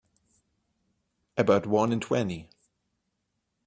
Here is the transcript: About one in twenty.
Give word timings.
About 1.37 1.67
one 1.67 1.91
in 1.91 1.99
twenty. 1.99 2.49